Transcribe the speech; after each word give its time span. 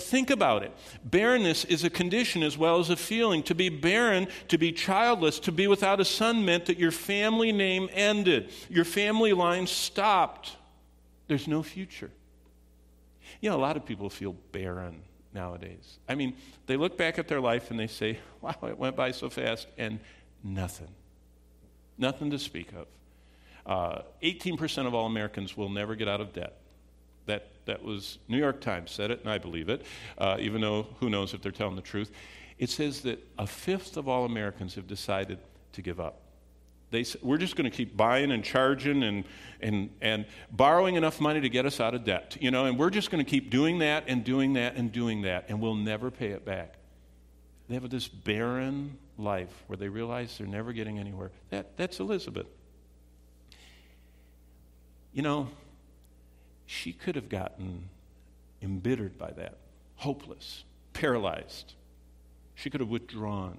Think 0.00 0.30
about 0.30 0.62
it. 0.62 0.72
Barrenness 1.04 1.64
is 1.64 1.84
a 1.84 1.90
condition 1.90 2.42
as 2.42 2.58
well 2.58 2.78
as 2.78 2.90
a 2.90 2.96
feeling. 2.96 3.42
To 3.44 3.54
be 3.54 3.68
barren, 3.68 4.28
to 4.48 4.58
be 4.58 4.72
childless, 4.72 5.38
to 5.40 5.52
be 5.52 5.66
without 5.66 6.00
a 6.00 6.04
son 6.04 6.44
meant 6.44 6.66
that 6.66 6.78
your 6.78 6.90
family 6.90 7.52
name 7.52 7.88
ended, 7.92 8.50
your 8.68 8.84
family 8.84 9.32
line 9.32 9.66
stopped. 9.66 10.56
There's 11.28 11.46
no 11.46 11.62
future. 11.62 12.10
You 13.40 13.50
know, 13.50 13.56
a 13.56 13.58
lot 13.58 13.76
of 13.76 13.86
people 13.86 14.10
feel 14.10 14.34
barren 14.52 15.02
nowadays. 15.32 15.98
I 16.08 16.14
mean, 16.14 16.36
they 16.66 16.76
look 16.76 16.98
back 16.98 17.18
at 17.18 17.28
their 17.28 17.40
life 17.40 17.70
and 17.70 17.78
they 17.78 17.86
say, 17.86 18.18
wow, 18.40 18.56
it 18.64 18.78
went 18.78 18.96
by 18.96 19.12
so 19.12 19.30
fast, 19.30 19.68
and 19.78 20.00
nothing. 20.42 20.88
Nothing 21.98 22.30
to 22.30 22.38
speak 22.38 22.72
of. 22.72 22.86
Uh, 23.66 24.02
18% 24.22 24.86
of 24.86 24.94
all 24.94 25.06
Americans 25.06 25.56
will 25.56 25.68
never 25.68 25.94
get 25.94 26.08
out 26.08 26.20
of 26.20 26.32
debt. 26.32 26.56
That, 27.30 27.46
that 27.66 27.84
was 27.84 28.18
New 28.26 28.38
York 28.38 28.60
Times 28.60 28.90
said 28.90 29.12
it, 29.12 29.20
and 29.20 29.30
I 29.30 29.38
believe 29.38 29.68
it, 29.68 29.86
uh, 30.18 30.36
even 30.40 30.60
though 30.60 30.88
who 30.98 31.08
knows 31.08 31.32
if 31.32 31.40
they're 31.40 31.52
telling 31.52 31.76
the 31.76 31.80
truth. 31.82 32.10
It 32.58 32.70
says 32.70 33.02
that 33.02 33.24
a 33.38 33.46
fifth 33.46 33.96
of 33.96 34.08
all 34.08 34.24
Americans 34.24 34.74
have 34.74 34.88
decided 34.88 35.38
to 35.74 35.80
give 35.80 36.00
up. 36.00 36.22
They, 36.90 37.04
we're 37.22 37.38
just 37.38 37.54
going 37.54 37.70
to 37.70 37.76
keep 37.76 37.96
buying 37.96 38.32
and 38.32 38.42
charging 38.42 39.04
and, 39.04 39.24
and, 39.60 39.90
and 40.00 40.26
borrowing 40.50 40.96
enough 40.96 41.20
money 41.20 41.40
to 41.40 41.48
get 41.48 41.66
us 41.66 41.78
out 41.78 41.94
of 41.94 42.02
debt, 42.02 42.36
you 42.40 42.50
know, 42.50 42.64
and 42.64 42.76
we're 42.76 42.90
just 42.90 43.12
going 43.12 43.24
to 43.24 43.30
keep 43.30 43.48
doing 43.48 43.78
that 43.78 44.02
and 44.08 44.24
doing 44.24 44.54
that 44.54 44.74
and 44.74 44.90
doing 44.90 45.22
that, 45.22 45.44
and 45.48 45.60
we'll 45.60 45.76
never 45.76 46.10
pay 46.10 46.30
it 46.30 46.44
back. 46.44 46.74
They 47.68 47.74
have 47.74 47.88
this 47.88 48.08
barren 48.08 48.98
life 49.18 49.62
where 49.68 49.76
they 49.76 49.88
realize 49.88 50.36
they're 50.36 50.48
never 50.48 50.72
getting 50.72 50.98
anywhere. 50.98 51.30
That, 51.50 51.76
that's 51.76 52.00
Elizabeth. 52.00 52.48
You 55.12 55.22
know, 55.22 55.48
she 56.70 56.92
could 56.92 57.16
have 57.16 57.28
gotten 57.28 57.88
embittered 58.62 59.18
by 59.18 59.32
that, 59.32 59.56
hopeless, 59.96 60.62
paralyzed. 60.92 61.74
She 62.54 62.70
could 62.70 62.80
have 62.80 62.88
withdrawn 62.88 63.58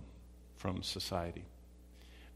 from 0.55 0.81
society. 0.81 1.43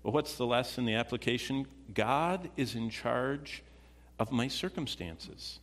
But 0.03 0.11
what's 0.11 0.35
the 0.35 0.45
lesson, 0.45 0.83
the 0.83 0.95
application? 0.95 1.65
God 1.93 2.49
is 2.57 2.75
in 2.75 2.89
charge 2.89 3.63
of 4.19 4.33
my 4.33 4.49
circumstances. 4.49 5.59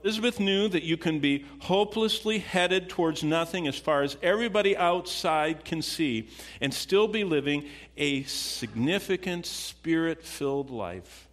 Elizabeth 0.00 0.38
knew 0.38 0.68
that 0.68 0.84
you 0.84 0.96
can 0.96 1.18
be 1.18 1.44
hopelessly 1.62 2.38
headed 2.38 2.88
towards 2.88 3.24
nothing 3.24 3.66
as 3.66 3.76
far 3.76 4.02
as 4.02 4.16
everybody 4.22 4.76
outside 4.76 5.64
can 5.64 5.82
see 5.82 6.28
and 6.60 6.72
still 6.72 7.08
be 7.08 7.24
living 7.24 7.64
a 7.96 8.22
significant, 8.22 9.44
spirit 9.44 10.22
filled 10.22 10.70
life 10.70 11.26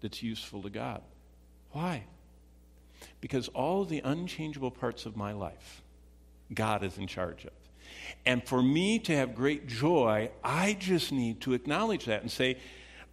that's 0.00 0.22
useful 0.22 0.62
to 0.62 0.70
God. 0.70 1.02
Why? 1.72 2.04
Because 3.20 3.48
all 3.48 3.84
the 3.84 4.00
unchangeable 4.00 4.70
parts 4.70 5.06
of 5.06 5.16
my 5.16 5.32
life, 5.32 5.82
God 6.52 6.82
is 6.82 6.98
in 6.98 7.06
charge 7.06 7.44
of. 7.44 7.52
And 8.24 8.44
for 8.44 8.62
me 8.62 8.98
to 9.00 9.16
have 9.16 9.34
great 9.34 9.66
joy, 9.66 10.30
I 10.42 10.76
just 10.78 11.12
need 11.12 11.40
to 11.42 11.54
acknowledge 11.54 12.06
that 12.06 12.22
and 12.22 12.30
say, 12.30 12.58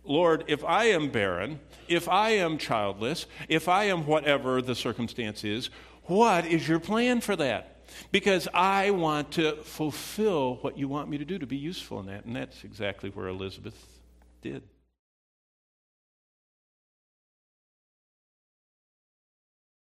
Lord, 0.03 0.43
if 0.47 0.63
I 0.65 0.85
am 0.85 1.09
barren, 1.09 1.59
if 1.87 2.09
I 2.09 2.31
am 2.31 2.57
childless, 2.57 3.25
if 3.47 3.69
I 3.69 3.85
am 3.85 4.05
whatever 4.05 4.61
the 4.61 4.75
circumstance 4.75 5.43
is, 5.43 5.69
what 6.03 6.45
is 6.45 6.67
your 6.67 6.79
plan 6.79 7.21
for 7.21 7.35
that? 7.37 7.69
Because 8.11 8.47
I 8.53 8.91
want 8.91 9.31
to 9.31 9.55
fulfill 9.63 10.55
what 10.55 10.77
you 10.77 10.87
want 10.87 11.09
me 11.09 11.17
to 11.19 11.25
do 11.25 11.39
to 11.39 11.45
be 11.45 11.57
useful 11.57 11.99
in 11.99 12.07
that. 12.07 12.25
And 12.25 12.35
that's 12.35 12.63
exactly 12.63 13.09
where 13.09 13.27
Elizabeth 13.27 14.01
did. 14.41 14.63